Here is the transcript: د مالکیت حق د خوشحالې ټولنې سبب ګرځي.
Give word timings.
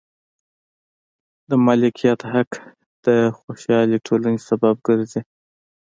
د 1.49 1.51
مالکیت 1.65 2.19
حق 2.31 2.51
د 3.05 3.07
خوشحالې 3.37 3.97
ټولنې 4.07 4.39
سبب 4.49 4.75
ګرځي. 4.87 5.21